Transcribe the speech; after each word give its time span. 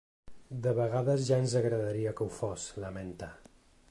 De 0.63 0.71
vegades 0.79 1.27
ja 1.27 1.37
ens 1.43 1.53
agradaria 1.59 2.15
que 2.21 2.27
ho 2.29 2.33
fos, 2.39 2.67
lamenta. 2.87 3.29